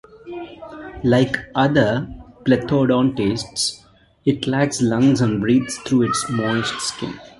[1.03, 2.07] Like other
[2.43, 3.85] plethodontids,
[4.25, 7.19] it lacks lungs and breathes through its moist skin.